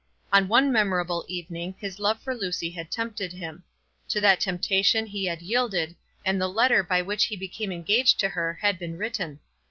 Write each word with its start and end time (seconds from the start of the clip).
On 0.33 0.47
one 0.47 0.71
memorable 0.71 1.23
evening 1.27 1.75
his 1.79 1.99
love 1.99 2.19
for 2.23 2.33
Lucy 2.33 2.71
had 2.71 2.89
tempted 2.89 3.31
him. 3.33 3.63
To 4.07 4.19
that 4.19 4.39
temptation 4.39 5.05
he 5.05 5.25
had 5.25 5.43
yielded, 5.43 5.95
and 6.25 6.41
the 6.41 6.47
letter 6.47 6.81
by 6.81 7.03
which 7.03 7.25
he 7.25 7.35
became 7.37 7.71
engaged 7.71 8.19
to 8.21 8.29
her 8.29 8.57
had 8.63 8.79
been 8.79 8.97
written. 8.97 9.41